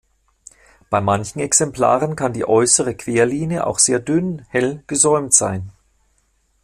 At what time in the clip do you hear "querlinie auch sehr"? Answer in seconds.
2.95-3.99